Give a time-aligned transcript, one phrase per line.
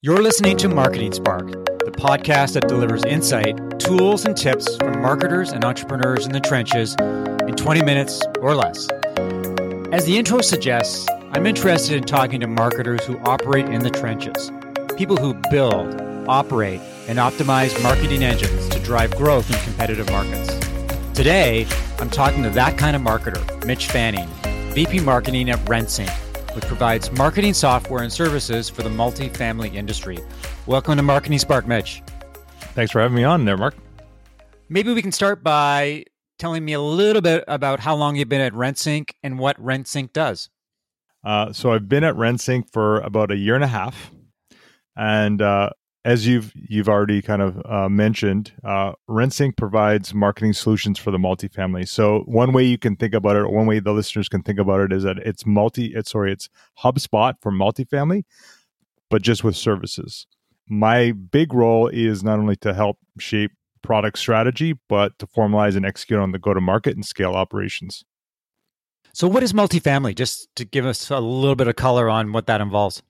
[0.00, 5.50] You're listening to Marketing Spark, the podcast that delivers insight, tools, and tips from marketers
[5.50, 6.94] and entrepreneurs in the trenches
[7.48, 8.88] in 20 minutes or less.
[9.90, 14.52] As the intro suggests, I'm interested in talking to marketers who operate in the trenches,
[14.96, 20.54] people who build, operate, and optimize marketing engines to drive growth in competitive markets.
[21.12, 21.66] Today,
[21.98, 24.28] I'm talking to that kind of marketer, Mitch Fanning,
[24.74, 26.27] VP Marketing at RentSync
[26.58, 30.18] which provides marketing software and services for the multifamily industry.
[30.66, 32.02] Welcome to Marketing Spark, Mitch.
[32.74, 33.76] Thanks for having me on there, Mark.
[34.68, 36.04] Maybe we can start by
[36.36, 40.12] telling me a little bit about how long you've been at RentSync and what RentSync
[40.12, 40.50] does.
[41.22, 44.10] Uh, so I've been at RentSync for about a year and a half,
[44.96, 45.70] and uh,
[46.04, 51.18] as you've you've already kind of uh, mentioned, uh, RentSync provides marketing solutions for the
[51.18, 51.88] multifamily.
[51.88, 54.58] So one way you can think about it, or one way the listeners can think
[54.58, 55.92] about it, is that it's multi.
[55.94, 56.48] It's sorry, it's
[56.82, 58.24] HubSpot for multifamily,
[59.10, 60.26] but just with services.
[60.68, 65.86] My big role is not only to help shape product strategy, but to formalize and
[65.86, 68.04] execute on the go to market and scale operations.
[69.12, 70.14] So, what is multifamily?
[70.14, 73.02] Just to give us a little bit of color on what that involves.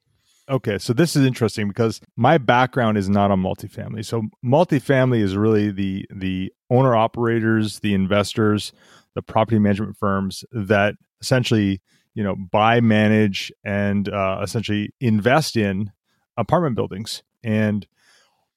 [0.48, 4.04] Okay, so this is interesting because my background is not on multifamily.
[4.04, 8.72] So multifamily is really the the owner operators, the investors,
[9.14, 11.82] the property management firms that essentially
[12.14, 15.92] you know buy, manage, and uh, essentially invest in
[16.38, 17.22] apartment buildings.
[17.44, 17.86] And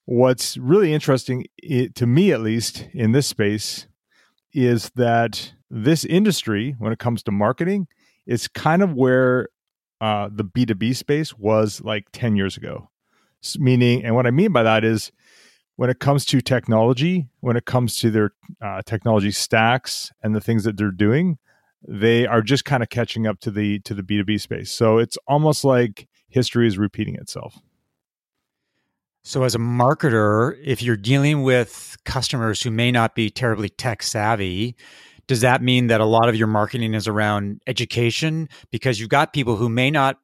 [0.05, 3.87] what's really interesting it, to me, at least in this space,
[4.53, 7.87] is that this industry, when it comes to marketing,
[8.25, 9.49] is kind of where
[10.01, 12.89] uh, the B2B space was like 10 years ago.
[13.57, 15.11] Meaning, and what I mean by that is
[15.75, 20.41] when it comes to technology, when it comes to their uh, technology stacks and the
[20.41, 21.37] things that they're doing,
[21.87, 24.71] they are just kind of catching up to the to the B2B space.
[24.71, 27.59] So it's almost like history is repeating itself.
[29.23, 34.01] So as a marketer, if you're dealing with customers who may not be terribly tech
[34.01, 34.75] savvy,
[35.27, 38.49] does that mean that a lot of your marketing is around education?
[38.71, 40.17] Because you've got people who may not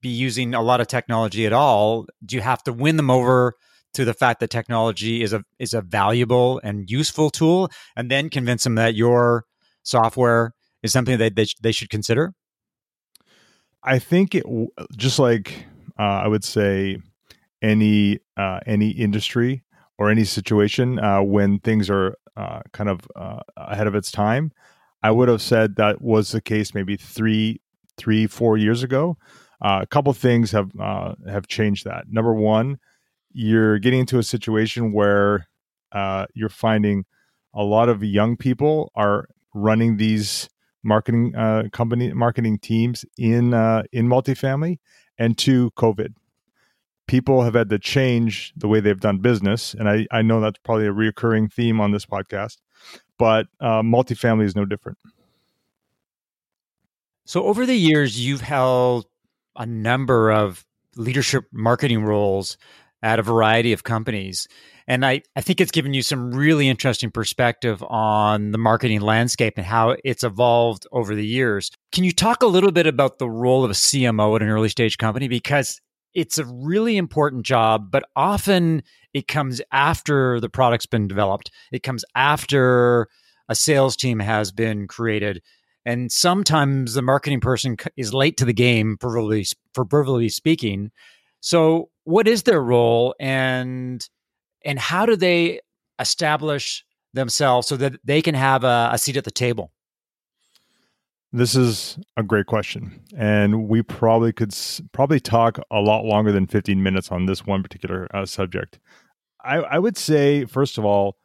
[0.00, 2.06] be using a lot of technology at all.
[2.24, 3.54] Do you have to win them over
[3.94, 7.70] to the fact that technology is a is a valuable and useful tool?
[7.96, 9.44] And then convince them that your
[9.82, 10.52] software
[10.82, 12.32] is something that they, they should consider?
[13.82, 14.44] I think it
[14.96, 15.66] just like
[15.98, 16.98] uh, i would say
[17.62, 19.62] any uh, any industry
[19.98, 24.52] or any situation uh, when things are uh, kind of uh, ahead of its time.
[25.02, 27.60] I would have said that was the case maybe three,
[27.96, 29.16] three, four years ago.
[29.62, 32.04] Uh, a couple things have uh, have changed that.
[32.10, 32.78] Number one,
[33.32, 35.48] you're getting into a situation where
[35.92, 37.04] uh, you're finding
[37.54, 40.50] a lot of young people are running these
[40.82, 41.32] marketing
[41.72, 43.54] company marketing teams in
[43.92, 44.78] in multifamily,
[45.18, 46.14] and two, COVID
[47.06, 49.74] people have had to change the way they've done business.
[49.74, 52.58] And I, I know that's probably a reoccurring theme on this podcast,
[53.18, 54.98] but uh, multifamily is no different.
[57.24, 59.06] So, over the years, you've held
[59.56, 60.64] a number of
[60.96, 62.56] leadership marketing roles
[63.02, 64.46] at a variety of companies.
[64.88, 69.54] And I, I think it's given you some really interesting perspective on the marketing landscape
[69.56, 71.72] and how it's evolved over the years.
[71.90, 74.68] Can you talk a little bit about the role of a CMO at an early
[74.68, 75.26] stage company?
[75.26, 75.80] Because
[76.16, 78.82] it's a really important job, but often
[79.12, 81.50] it comes after the product's been developed.
[81.70, 83.08] It comes after
[83.50, 85.42] a sales team has been created.
[85.84, 89.44] And sometimes the marketing person is late to the game, proverbially,
[89.74, 90.90] proverbially speaking.
[91.40, 94.04] So, what is their role, and
[94.64, 95.60] and how do they
[96.00, 99.70] establish themselves so that they can have a, a seat at the table?
[101.36, 106.32] This is a great question, and we probably could s- probably talk a lot longer
[106.32, 108.78] than 15 minutes on this one particular uh, subject.
[109.44, 111.18] I, I would say, first of all,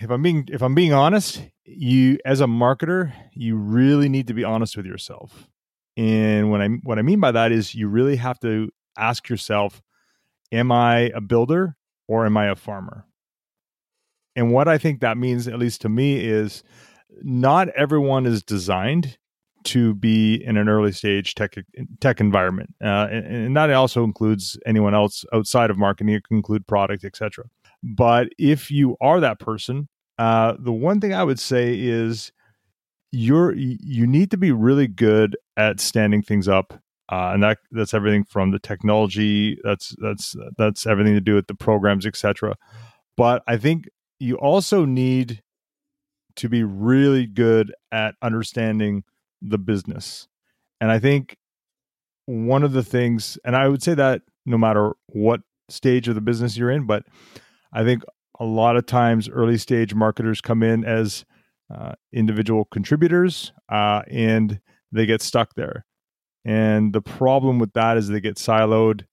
[0.00, 4.34] if I'm being if I'm being honest, you as a marketer, you really need to
[4.34, 5.48] be honest with yourself.
[5.96, 9.82] And when I what I mean by that is you really have to ask yourself,
[10.52, 11.74] am I a builder
[12.06, 13.04] or am I a farmer?
[14.36, 16.62] And what I think that means, at least to me, is
[17.22, 19.18] not everyone is designed
[19.64, 21.56] to be in an early stage tech
[22.00, 26.14] tech environment, uh, and, and, that also includes anyone else outside of marketing.
[26.14, 27.44] It can include product, etc.
[27.82, 32.32] But if you are that person, uh, the one thing I would say is
[33.10, 36.74] you're you need to be really good at standing things up,
[37.10, 39.58] uh, and that that's everything from the technology.
[39.64, 42.54] That's that's that's everything to do with the programs, etc.
[43.16, 43.88] But I think
[44.20, 45.42] you also need
[46.36, 49.04] to be really good at understanding
[49.42, 50.28] the business.
[50.80, 51.36] And I think
[52.26, 56.20] one of the things, and I would say that no matter what stage of the
[56.20, 56.86] business you're in.
[56.86, 57.04] But
[57.72, 58.02] I think
[58.38, 61.24] a lot of times early stage marketers come in as
[61.74, 64.60] uh, individual contributors uh, and
[64.92, 65.84] they get stuck there.
[66.44, 69.04] And the problem with that is they get siloed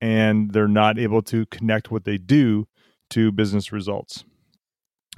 [0.00, 2.66] and they're not able to connect what they do
[3.10, 4.24] to business results.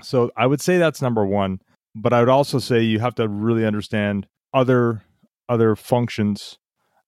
[0.00, 1.60] So I would say that's number one.
[1.94, 5.02] But I would also say you have to really understand other
[5.48, 6.58] other functions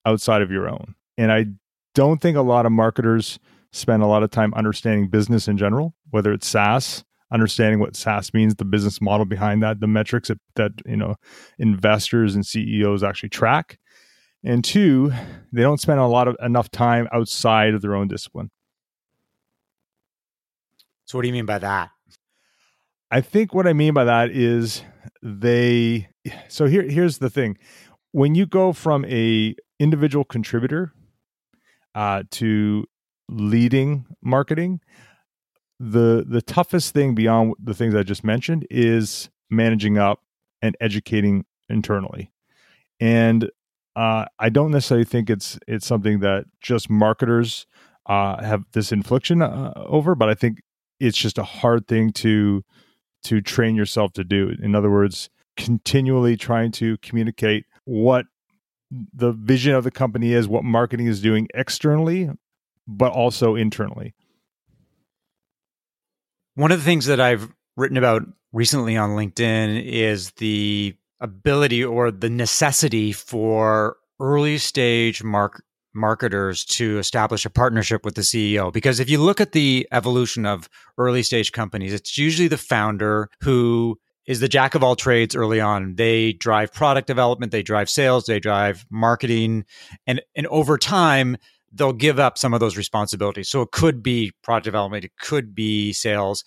[0.05, 0.95] outside of your own.
[1.17, 1.47] And I
[1.95, 3.39] don't think a lot of marketers
[3.73, 8.35] spend a lot of time understanding business in general, whether it's SaaS, understanding what SaaS
[8.35, 11.17] means, the business model behind that, the metrics that, that you know
[11.59, 13.79] investors and CEOs actually track.
[14.45, 15.11] And two,
[15.53, 18.51] they don't spend a lot of enough time outside of their own discipline.
[21.07, 21.91] So what do you mean by that?
[23.15, 24.83] I think what I mean by that is
[25.23, 26.09] they
[26.49, 27.57] so here here's the thing.
[28.11, 30.93] When you go from a individual contributor
[31.95, 32.87] uh, to
[33.29, 34.81] leading marketing,
[35.79, 40.19] the the toughest thing beyond the things I just mentioned is managing up
[40.61, 42.33] and educating internally.
[42.99, 43.49] And
[43.95, 47.69] uh, I don't necessarily think it's it's something that just marketers
[48.07, 50.63] uh, have this infliction uh, over, but I think
[50.99, 52.65] it's just a hard thing to
[53.25, 54.55] to train yourself to do.
[54.63, 58.27] In other words, continually trying to communicate what
[58.91, 62.31] the vision of the company is, what marketing is doing externally,
[62.87, 64.15] but also internally.
[66.55, 68.23] One of the things that I've written about
[68.53, 76.99] recently on LinkedIn is the ability or the necessity for early stage mark marketers to
[76.99, 78.73] establish a partnership with the CEO.
[78.73, 80.69] Because if you look at the evolution of
[80.99, 85.61] early stage companies, it's usually the founder who is the jack of all trades early
[85.61, 85.97] on.
[85.97, 89.65] They drive product development, they drive sales, they drive marketing,
[90.07, 91.37] and and over time
[91.73, 93.49] they'll give up some of those responsibilities.
[93.49, 96.45] So it could be product development, it could be sales,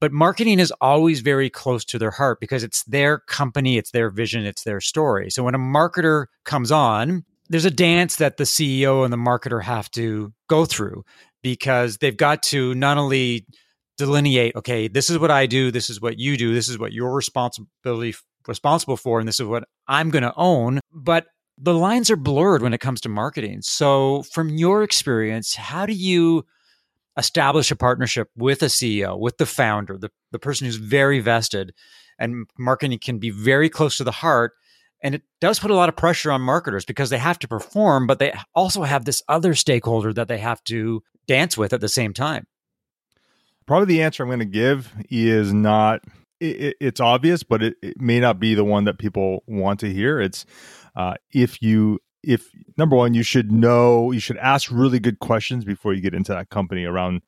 [0.00, 4.10] but marketing is always very close to their heart because it's their company, it's their
[4.10, 5.30] vision, it's their story.
[5.30, 9.62] So when a marketer comes on, there's a dance that the CEO and the marketer
[9.62, 11.04] have to go through
[11.42, 13.46] because they've got to not only
[13.96, 16.92] delineate, okay, this is what I do, this is what you do, this is what
[16.92, 18.14] you're responsibility
[18.46, 20.80] responsible for, and this is what I'm going to own.
[20.92, 21.26] But
[21.58, 23.62] the lines are blurred when it comes to marketing.
[23.62, 26.44] So, from your experience, how do you
[27.16, 31.72] establish a partnership with a CEO, with the founder, the, the person who's very vested?
[32.18, 34.52] And marketing can be very close to the heart.
[35.02, 38.06] And it does put a lot of pressure on marketers because they have to perform,
[38.06, 41.88] but they also have this other stakeholder that they have to dance with at the
[41.88, 42.46] same time.
[43.66, 46.02] Probably the answer I'm going to give is not,
[46.40, 49.92] it, it's obvious, but it, it may not be the one that people want to
[49.92, 50.20] hear.
[50.20, 50.46] It's
[50.94, 55.64] uh, if you if number one you should know you should ask really good questions
[55.64, 57.22] before you get into that company around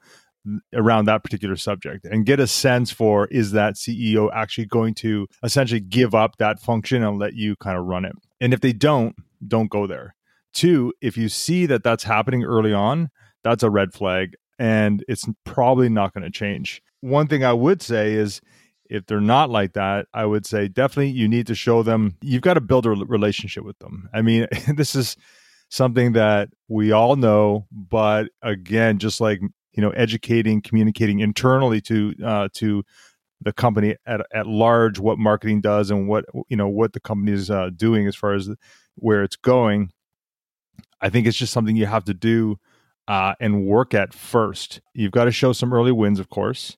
[0.74, 5.26] around that particular subject and get a sense for is that CEO actually going to
[5.42, 8.12] essentially give up that function and let you kind of run it.
[8.40, 9.14] And if they don't,
[9.46, 10.14] don't go there.
[10.52, 13.10] Two, if you see that that's happening early on,
[13.44, 16.82] that's a red flag and it's probably not going to change.
[17.00, 18.40] One thing I would say is
[18.90, 22.42] if they're not like that, I would say definitely you need to show them you've
[22.42, 24.08] got to build a relationship with them.
[24.12, 25.16] I mean, this is
[25.68, 29.40] something that we all know, but again, just like
[29.72, 32.84] you know, educating, communicating internally to uh, to
[33.40, 37.32] the company at at large what marketing does and what you know what the company
[37.32, 38.50] is uh, doing as far as
[38.96, 39.90] where it's going.
[41.00, 42.58] I think it's just something you have to do
[43.06, 44.80] uh, and work at first.
[44.94, 46.76] You've got to show some early wins, of course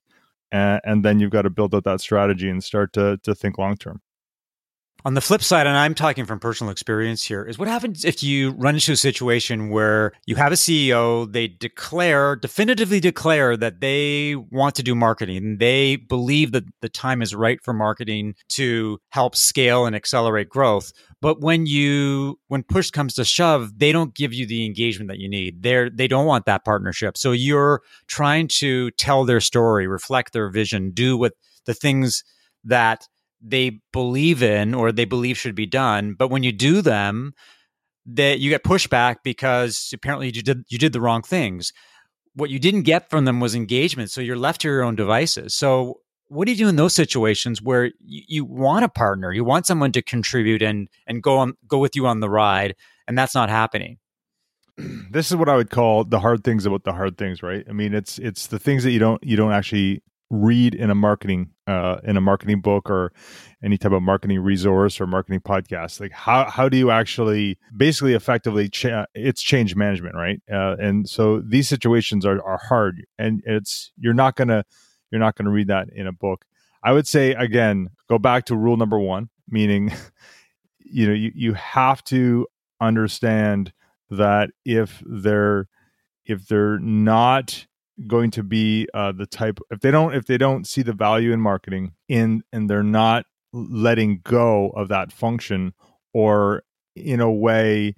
[0.51, 3.57] and, and then you've got to build out that strategy and start to to think
[3.57, 4.01] long term.
[5.03, 8.21] On the flip side, and I'm talking from personal experience here, is what happens if
[8.21, 13.81] you run into a situation where you have a CEO, they declare, definitively declare that
[13.81, 15.57] they want to do marketing.
[15.57, 20.93] They believe that the time is right for marketing to help scale and accelerate growth.
[21.19, 25.19] But when you when push comes to shove, they don't give you the engagement that
[25.19, 25.63] you need.
[25.63, 27.17] They're they don't want that partnership.
[27.17, 31.33] So you're trying to tell their story, reflect their vision, do what
[31.65, 32.23] the things
[32.63, 33.07] that
[33.41, 36.15] they believe in or they believe should be done.
[36.17, 37.33] But when you do them,
[38.05, 41.71] that you get pushback because apparently you did you did the wrong things.
[42.33, 45.53] What you didn't get from them was engagement, so you're left to your own devices.
[45.53, 49.43] So what do you do in those situations where you, you want a partner, you
[49.43, 52.75] want someone to contribute and and go on go with you on the ride,
[53.07, 53.97] and that's not happening?
[55.11, 57.65] This is what I would call the hard things about the hard things, right?
[57.69, 60.95] I mean, it's it's the things that you don't you don't actually read in a
[60.95, 63.11] marketing uh, in a marketing book or
[63.61, 65.99] any type of marketing resource or marketing podcast?
[65.99, 70.41] Like how how do you actually basically effectively cha- it's change management right?
[70.51, 74.63] Uh, and so these situations are, are hard and it's you're not gonna
[75.11, 76.45] you're not gonna read that in a book.
[76.83, 79.91] I would say again go back to rule number one meaning
[80.79, 82.47] you know you, you have to
[82.79, 83.73] understand
[84.09, 85.67] that if they're
[86.25, 87.67] if they're not
[88.07, 91.31] going to be uh, the type if they don't if they don't see the value
[91.31, 95.73] in marketing in and they're not letting go of that function
[96.13, 96.63] or
[96.95, 97.95] in a way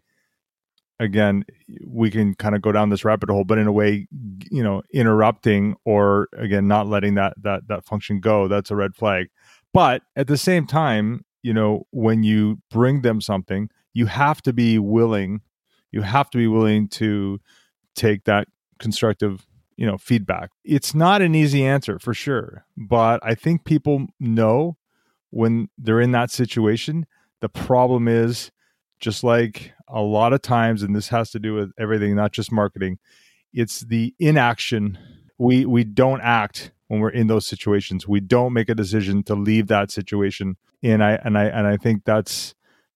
[0.99, 1.43] again
[1.85, 4.07] we can kind of go down this rabbit hole but in a way
[4.51, 8.95] you know interrupting or again not letting that that that function go that's a red
[8.95, 9.27] flag.
[9.73, 14.53] But at the same time you know when you bring them something you have to
[14.53, 15.41] be willing
[15.91, 17.39] you have to be willing to
[17.95, 18.47] take that
[18.79, 19.45] constructive
[19.77, 20.51] you know feedback.
[20.63, 24.77] It's not an easy answer for sure but i think people know
[25.29, 27.07] when they're in that situation.
[27.41, 28.51] The problem is
[28.99, 32.51] just like a lot of times and this has to do with everything not just
[32.51, 32.99] marketing
[33.53, 34.97] it's the inaction.
[35.37, 38.07] We we don't act when we're in those situations.
[38.07, 40.57] We don't make a decision to leave that situation.
[40.81, 42.55] And i and i and i think that's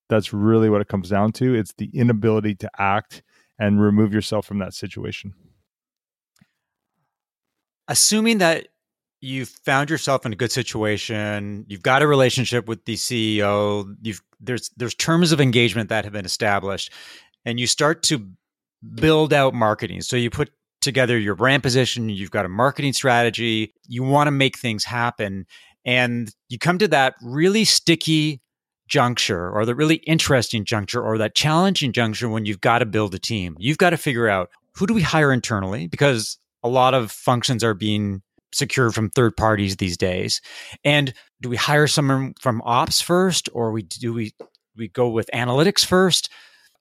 [0.09, 1.53] that's really what it comes down to.
[1.53, 3.21] It's the inability to act
[3.59, 5.33] and remove yourself from that situation
[7.87, 8.67] assuming that
[9.21, 14.21] you've found yourself in a good situation, you've got a relationship with the CEO, you've
[14.39, 16.91] there's there's terms of engagement that have been established,
[17.45, 18.27] and you start to
[18.95, 20.01] build out marketing.
[20.01, 20.51] So you put
[20.81, 25.45] together your brand position, you've got a marketing strategy, you want to make things happen,
[25.83, 28.41] and you come to that really sticky
[28.87, 33.13] juncture or the really interesting juncture or that challenging juncture when you've got to build
[33.13, 33.55] a team.
[33.59, 37.63] You've got to figure out who do we hire internally because a lot of functions
[37.63, 38.21] are being
[38.53, 40.41] secured from third parties these days.
[40.83, 44.33] And do we hire someone from ops first, or we do we
[44.75, 46.29] we go with analytics first?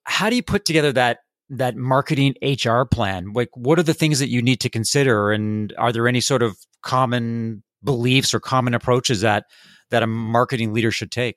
[0.04, 1.18] How do you put together that
[1.50, 3.32] that marketing HR plan?
[3.32, 6.42] Like, what are the things that you need to consider, and are there any sort
[6.42, 9.44] of common beliefs or common approaches that
[9.90, 11.36] that a marketing leader should take?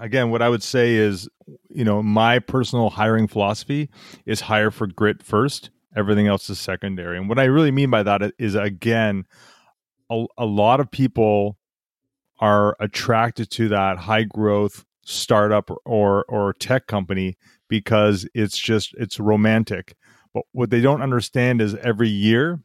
[0.00, 1.28] Again, what I would say is,
[1.68, 3.90] you know, my personal hiring philosophy
[4.24, 7.18] is hire for grit first everything else is secondary.
[7.18, 9.26] And what I really mean by that is, again,
[10.10, 11.58] a, a lot of people
[12.38, 17.36] are attracted to that high growth startup or or tech company
[17.68, 19.94] because it's just it's romantic.
[20.34, 22.60] But what they don't understand is every year,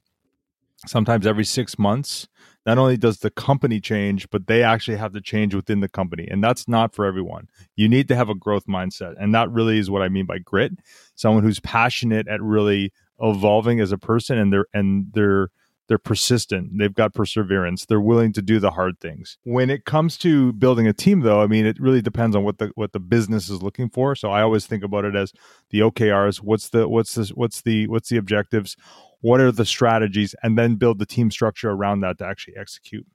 [0.85, 2.27] sometimes every six months,
[2.65, 6.27] not only does the company change, but they actually have to change within the company.
[6.29, 7.47] And that's not for everyone.
[7.75, 9.15] You need to have a growth mindset.
[9.19, 10.73] And that really is what I mean by grit.
[11.15, 15.49] Someone who's passionate at really evolving as a person and they're and they're
[15.87, 16.77] they're persistent.
[16.77, 17.85] They've got perseverance.
[17.85, 19.37] They're willing to do the hard things.
[19.43, 22.57] When it comes to building a team though i mean it really depends on what
[22.57, 24.15] the what the business is looking for.
[24.15, 25.33] So i always think about it as
[25.69, 28.75] the okrs what's the what's the what's the what's the objectives?
[29.21, 30.35] What are the strategies?
[30.43, 33.05] And then build the team structure around that to actually execute.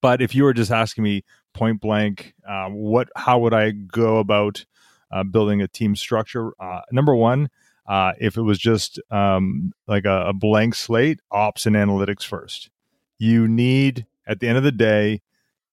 [0.00, 4.18] But if you were just asking me point blank uh, what how would i go
[4.18, 4.64] about
[5.12, 6.52] uh, building a team structure?
[6.60, 7.48] Uh, number one
[7.90, 12.70] uh, if it was just um, like a, a blank slate, ops and analytics first.
[13.18, 15.22] You need, at the end of the day,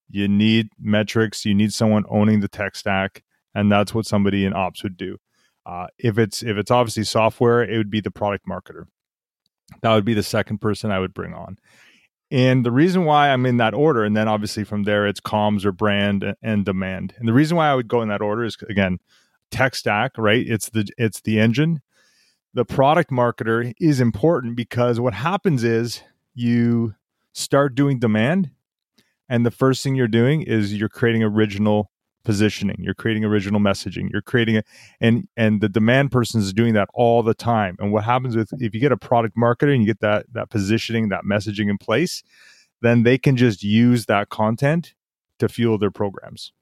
[0.10, 1.46] you need metrics.
[1.46, 5.18] You need someone owning the tech stack, and that's what somebody in ops would do.
[5.64, 8.86] Uh, if it's if it's obviously software, it would be the product marketer.
[9.84, 11.60] That would be the second person I would bring on.
[12.32, 15.66] And the reason why I'm in that order, and then obviously from there it's comms
[15.66, 17.14] or brand and demand.
[17.20, 18.98] And the reason why I would go in that order is again,
[19.52, 20.44] tech stack, right?
[20.48, 21.82] It's the it's the engine
[22.58, 26.02] the product marketer is important because what happens is
[26.34, 26.96] you
[27.32, 28.50] start doing demand
[29.30, 31.92] and the first thing you're doing is you're creating original
[32.24, 34.64] positioning you're creating original messaging you're creating a
[35.00, 37.76] and and the demand person is doing that all the time.
[37.80, 40.50] And what happens with if you get a product marketer and you get that that
[40.50, 42.24] positioning that messaging in place
[42.82, 44.96] then they can just use that content
[45.38, 46.54] to fuel their programs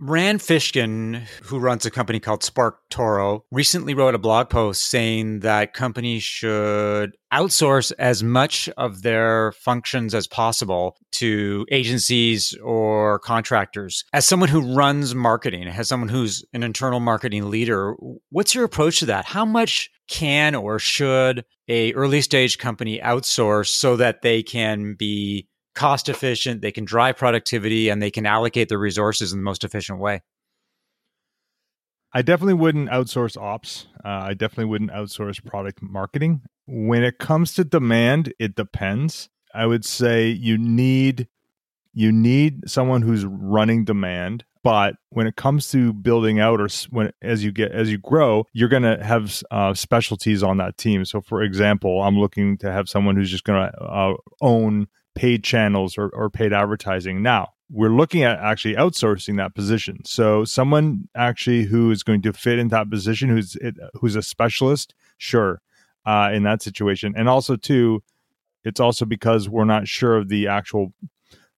[0.00, 5.74] Rand Fishkin, who runs a company called SparkToro, recently wrote a blog post saying that
[5.74, 14.04] companies should outsource as much of their functions as possible to agencies or contractors.
[14.12, 17.94] As someone who runs marketing, as someone who's an internal marketing leader,
[18.30, 19.24] what's your approach to that?
[19.24, 25.47] How much can or should a early stage company outsource so that they can be
[25.78, 29.62] cost efficient, they can drive productivity, and they can allocate their resources in the most
[29.62, 30.22] efficient way.
[32.12, 33.86] I definitely wouldn't outsource ops.
[34.04, 36.42] Uh, I definitely wouldn't outsource product marketing.
[36.66, 39.28] When it comes to demand, it depends.
[39.54, 41.28] I would say you need
[41.94, 47.10] you need someone who's running demand but when it comes to building out or when
[47.22, 51.04] as you get as you grow you're going to have uh, specialties on that team
[51.04, 54.86] so for example i'm looking to have someone who's just going to uh, own
[55.18, 60.44] paid channels or, or paid advertising now we're looking at actually outsourcing that position so
[60.44, 63.56] someone actually who is going to fit in that position who's
[63.94, 65.60] who's a specialist sure
[66.06, 68.02] uh, in that situation and also too
[68.64, 70.92] it's also because we're not sure of the actual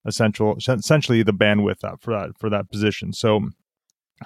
[0.07, 3.13] essential essentially the bandwidth for that for that position.
[3.13, 3.51] So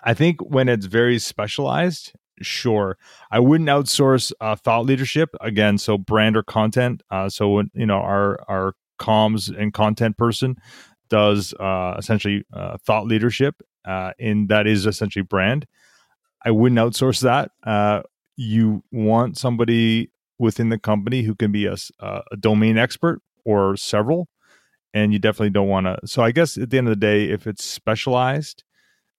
[0.03, 2.97] I think when it's very specialized, sure,
[3.31, 5.79] I wouldn't outsource uh, thought leadership again.
[5.79, 7.03] So brand or content.
[7.11, 10.57] Uh, so when you know our our comms and content person
[11.09, 15.67] does uh, essentially uh, thought leadership, uh, and that is essentially brand.
[16.45, 17.51] I wouldn't outsource that.
[17.63, 18.03] Uh,
[18.37, 24.29] you want somebody within the company who can be a, a domain expert or several
[24.95, 25.99] and you definitely don't want to.
[26.07, 28.63] So I guess at the end of the day, if it's specialized,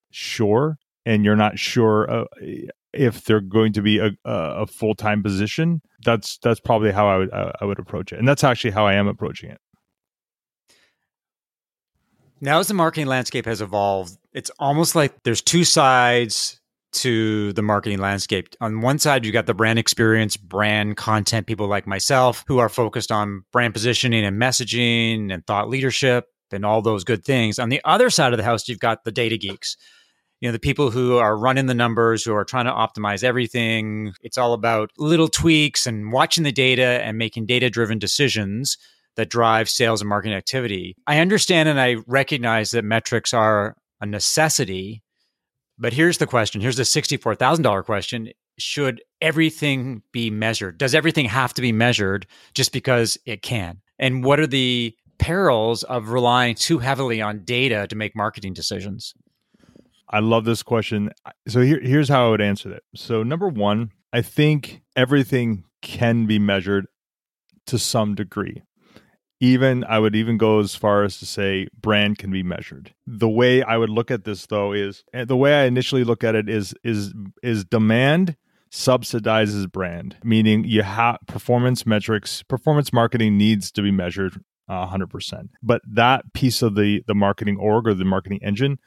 [0.10, 2.25] sure, and you're not sure uh,
[2.94, 7.17] if they're going to be a, a full time position, that's that's probably how I
[7.17, 9.60] would uh, I would approach it, and that's actually how I am approaching it.
[12.42, 16.60] Now, as the marketing landscape has evolved, it's almost like there's two sides
[16.94, 18.50] to the marketing landscape.
[18.62, 22.70] On one side, you've got the brand experience, brand content people like myself who are
[22.70, 27.60] focused on brand positioning and messaging and thought leadership and all those good things.
[27.60, 29.75] On the other side of the house, you've got the data geeks.
[30.39, 34.13] You know, the people who are running the numbers, who are trying to optimize everything.
[34.22, 38.77] It's all about little tweaks and watching the data and making data driven decisions
[39.15, 40.95] that drive sales and marketing activity.
[41.07, 45.03] I understand and I recognize that metrics are a necessity
[45.77, 46.62] but here's the question.
[46.62, 48.29] Here's the $64,000 question.
[48.57, 50.77] Should everything be measured?
[50.77, 53.81] Does everything have to be measured just because it can?
[54.00, 59.13] And what are the perils of relying too heavily on data to make marketing decisions?
[60.10, 61.12] I love this question.
[61.48, 62.84] So here, here's how I would answer that.
[62.95, 66.88] So number one, I think everything can be measured
[67.65, 68.62] to some degree
[69.39, 72.93] even I would even go as far as to say brand can be measured.
[73.06, 76.24] The way I would look at this though is eh, the way I initially look
[76.24, 78.36] at it is is is demand
[78.71, 85.50] subsidizes brand, meaning you have performance metrics, performance marketing needs to be measured uh, 100%.
[85.63, 88.80] But that piece of the the marketing org or the marketing engine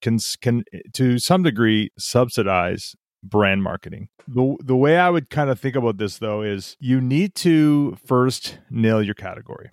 [0.00, 4.08] can can to some degree subsidize brand marketing.
[4.26, 7.96] The the way I would kind of think about this though is you need to
[8.06, 9.70] first nail your category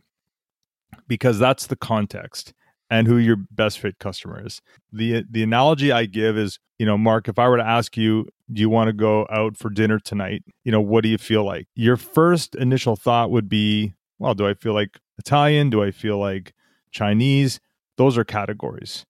[1.07, 2.53] because that's the context
[2.89, 4.61] and who your best fit customer is.
[4.91, 8.27] The the analogy I give is, you know, Mark, if I were to ask you,
[8.51, 10.43] do you want to go out for dinner tonight?
[10.63, 11.67] You know, what do you feel like?
[11.75, 15.69] Your first initial thought would be, well, do I feel like Italian?
[15.69, 16.53] Do I feel like
[16.91, 17.59] Chinese?
[17.97, 19.05] Those are categories.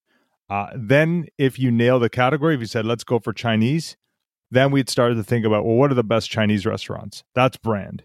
[0.50, 3.96] Uh, then, if you nail the category, if you said, let's go for Chinese,
[4.50, 7.22] then we'd start to think about, well, what are the best Chinese restaurants?
[7.34, 8.02] That's brand.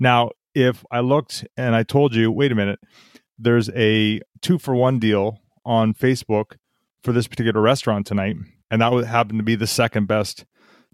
[0.00, 2.80] Now, if I looked and I told you, wait a minute,
[3.38, 6.56] there's a two for one deal on Facebook
[7.02, 8.36] for this particular restaurant tonight,
[8.70, 10.44] and that would happen to be the second best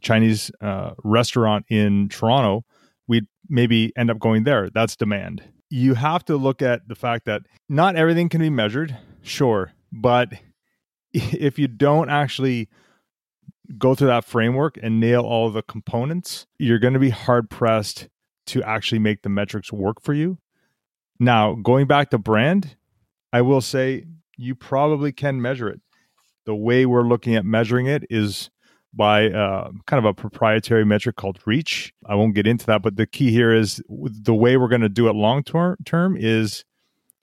[0.01, 2.65] Chinese uh, restaurant in Toronto.
[3.07, 4.71] We'd maybe end up going there.
[4.71, 5.43] That's demand.
[5.71, 10.33] You have to look at the fact that not everything can be measured, sure, but
[11.13, 12.69] if you don't actually
[13.79, 18.09] go through that framework and nail all the components, you're going to be hard pressed
[18.47, 20.39] to actually make the metrics work for you.
[21.23, 22.75] Now, going back to brand,
[23.33, 24.07] I will say
[24.37, 25.81] you probably can measure it.
[26.47, 28.51] The way we're looking at measuring it is
[28.93, 31.95] by uh, kind of a proprietary metric called reach.
[32.09, 34.89] I won't get into that, but the key here is the way we're going to
[34.89, 36.65] do it long term is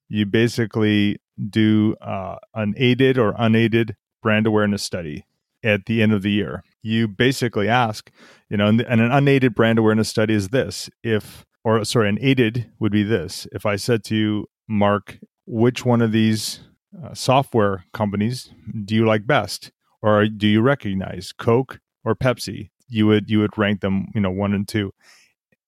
[0.08, 1.18] you basically
[1.50, 5.26] do uh, an aided or unaided brand awareness study
[5.62, 6.64] at the end of the year.
[6.82, 8.10] You basically ask,
[8.50, 12.18] you know, and, and an unaided brand awareness study is this: if or sorry, an
[12.20, 13.48] aided would be this.
[13.52, 16.62] If I said to you, Mark, which one of these
[17.04, 18.52] uh, software companies
[18.86, 22.72] do you like best, or do you recognize Coke or Pepsi?
[22.88, 24.94] You would you would rank them, you know, one and two.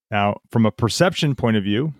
[0.10, 1.94] Now, from a perception point of view,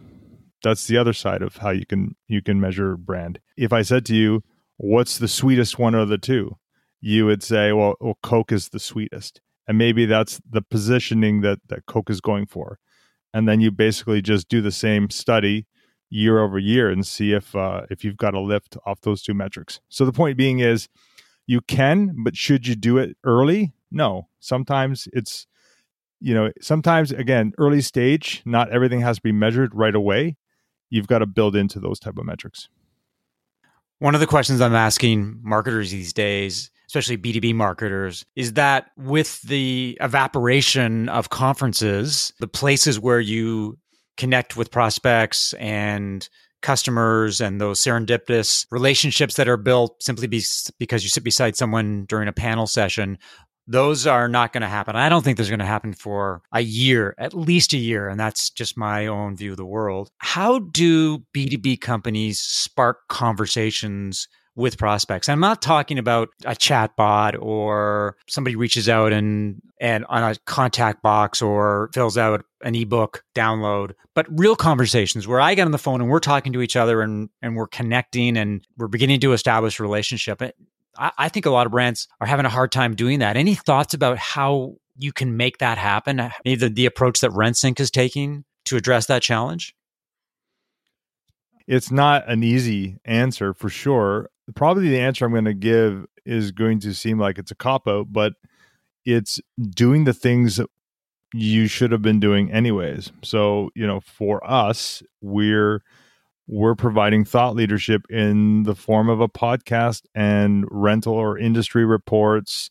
[0.64, 3.40] that's the other side of how you can you can measure brand.
[3.56, 4.44] If I said to you,
[4.78, 6.58] "What's the sweetest one of the two?
[7.04, 11.60] you would say, "Well, well Coke is the sweetest," and maybe that's the positioning that
[11.68, 12.80] that Coke is going for
[13.34, 15.68] and then you basically just do the same study
[16.10, 19.34] year over year and see if uh, if you've got a lift off those two
[19.34, 19.80] metrics.
[19.90, 20.90] So the point being is
[21.48, 23.74] you can, but should you do it early?
[23.90, 24.28] No.
[24.40, 25.48] Sometimes it's
[26.20, 30.38] you know, sometimes again, early stage, not everything has to be measured right away.
[30.90, 32.68] you've got to build into those type of metrics.
[34.00, 39.42] One of the questions I'm asking marketers these days, especially B2B marketers, is that with
[39.44, 43.78] the evaporation of conferences, the places where you
[44.18, 46.28] connect with prospects and
[46.62, 50.44] customers and those serendipitous relationships that are built simply be,
[50.80, 53.18] because you sit beside someone during a panel session
[53.68, 54.96] those are not going to happen.
[54.96, 58.10] I don't think there's going to happen for a year, at least a year.
[58.10, 60.10] And that's just my own view of the world.
[60.18, 65.30] How do B2B companies spark conversations with prospects?
[65.30, 70.36] I'm not talking about a chat bot or somebody reaches out and, and on a
[70.46, 75.72] contact box or fills out an ebook download, but real conversations where I get on
[75.72, 79.20] the phone and we're talking to each other and, and we're connecting and we're beginning
[79.22, 80.42] to establish a relationship.
[80.98, 83.38] I, I think a lot of brands are having a hard time doing that.
[83.38, 86.32] Any thoughts about how you can make that happen?
[86.46, 89.76] Either the approach that RentSync is taking to address that challenge?
[91.68, 94.30] It's not an easy answer for sure.
[94.56, 97.88] Probably the answer I'm going to give is going to seem like it's a cop
[97.88, 98.34] out, but
[99.06, 100.70] it's doing the things that
[101.34, 103.12] you should have been doing anyways.
[103.24, 105.82] So, you know, for us, we're
[106.48, 112.70] we're providing thought leadership in the form of a podcast and rental or industry reports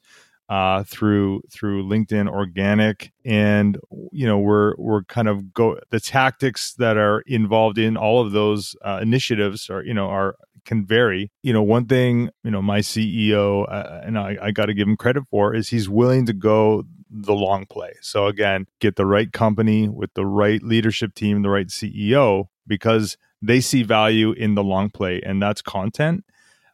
[0.51, 3.79] uh, through through LinkedIn organic, and
[4.11, 8.33] you know we're we're kind of go the tactics that are involved in all of
[8.33, 10.35] those uh, initiatives are you know are
[10.65, 11.31] can vary.
[11.43, 14.89] You know, one thing you know my CEO uh, and I, I got to give
[14.89, 17.95] him credit for is he's willing to go the long play.
[18.03, 23.17] So again, get the right company with the right leadership team, the right CEO, because
[23.41, 26.25] they see value in the long play, and that's content.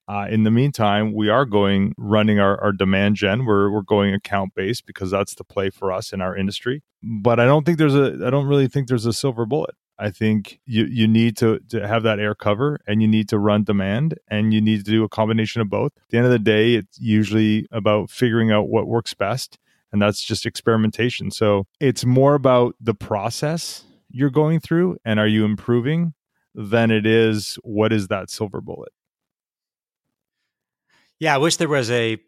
[0.09, 3.45] Uh, in the meantime, we are going running our, our demand gen.
[3.45, 6.83] We're we're going account based because that's the play for us in our industry.
[7.03, 9.75] But I don't think there's a I don't really think there's a silver bullet.
[9.99, 13.39] I think you you need to to have that air cover and you need to
[13.39, 15.93] run demand and you need to do a combination of both.
[15.97, 19.59] At the end of the day, it's usually about figuring out what works best
[19.93, 21.31] and that's just experimentation.
[21.31, 26.15] So, it's more about the process you're going through and are you improving
[26.55, 28.93] than it is what is that silver bullet.
[31.19, 32.19] Yeah, I wish there was a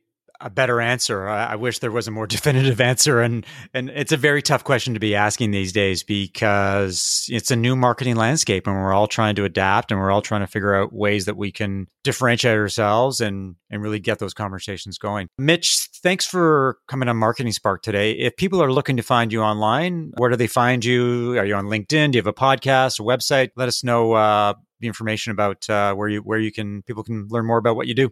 [0.41, 1.29] a better answer.
[1.29, 4.65] I, I, wish there was a more definitive answer, and and it's a very tough
[4.65, 9.07] question to be asking these days because it's a new marketing landscape, and we're all
[9.07, 12.57] trying to adapt, and we're all trying to figure out ways that we can differentiate
[12.57, 15.29] ourselves and and really get those conversations going.
[15.39, 18.13] Mitch, thanks for coming on Marketing Spark today.
[18.13, 21.37] If people are looking to find you online, where do they find you?
[21.39, 22.13] Are you on LinkedIn?
[22.13, 23.51] Do you have a podcast, a website?
[23.57, 27.27] Let us know uh, the information about uh, where you where you can people can
[27.29, 28.11] learn more about what you do.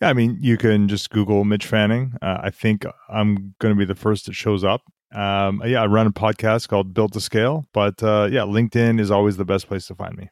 [0.00, 2.14] Yeah, I mean, you can just Google Mitch Fanning.
[2.20, 4.82] Uh, I think I'm going to be the first that shows up.
[5.14, 9.10] Um, yeah, I run a podcast called Built to Scale, but uh, yeah, LinkedIn is
[9.10, 10.30] always the best place to find me.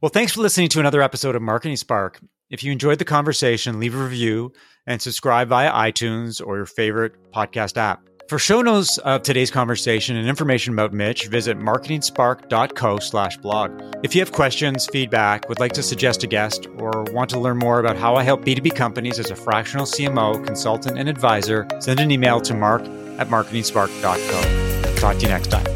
[0.00, 2.20] Well, thanks for listening to another episode of Marketing Spark.
[2.48, 4.52] If you enjoyed the conversation, leave a review
[4.86, 8.00] and subscribe via iTunes or your favorite podcast app.
[8.28, 13.70] For show notes of today's conversation and information about Mitch, visit marketingspark.co slash blog.
[14.02, 17.58] If you have questions, feedback, would like to suggest a guest, or want to learn
[17.58, 22.00] more about how I help B2B companies as a fractional CMO, consultant, and advisor, send
[22.00, 22.82] an email to mark
[23.18, 24.94] at marketingspark.co.
[24.96, 25.75] Talk to you next time.